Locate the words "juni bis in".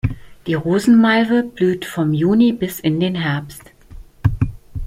2.11-2.99